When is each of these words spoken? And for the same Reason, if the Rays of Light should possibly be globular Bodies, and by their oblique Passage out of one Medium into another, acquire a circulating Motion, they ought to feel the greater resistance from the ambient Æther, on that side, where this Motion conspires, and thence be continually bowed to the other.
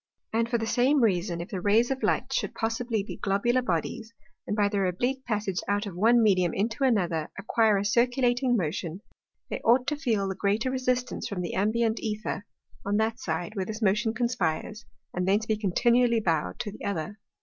And 0.33 0.49
for 0.49 0.57
the 0.57 0.65
same 0.65 1.03
Reason, 1.03 1.41
if 1.41 1.49
the 1.49 1.61
Rays 1.61 1.91
of 1.91 2.01
Light 2.01 2.33
should 2.33 2.55
possibly 2.55 3.03
be 3.03 3.17
globular 3.17 3.61
Bodies, 3.61 4.11
and 4.47 4.55
by 4.57 4.67
their 4.67 4.87
oblique 4.87 5.23
Passage 5.25 5.59
out 5.67 5.85
of 5.85 5.95
one 5.95 6.23
Medium 6.23 6.55
into 6.55 6.83
another, 6.83 7.29
acquire 7.37 7.77
a 7.77 7.85
circulating 7.85 8.57
Motion, 8.57 9.01
they 9.51 9.59
ought 9.61 9.85
to 9.85 9.95
feel 9.95 10.27
the 10.27 10.33
greater 10.33 10.71
resistance 10.71 11.27
from 11.27 11.41
the 11.43 11.53
ambient 11.53 11.99
Æther, 11.99 12.41
on 12.83 12.97
that 12.97 13.19
side, 13.19 13.55
where 13.55 13.63
this 13.65 13.83
Motion 13.83 14.11
conspires, 14.15 14.85
and 15.13 15.27
thence 15.27 15.45
be 15.45 15.55
continually 15.55 16.19
bowed 16.19 16.57
to 16.61 16.71
the 16.71 16.83
other. 16.83 17.19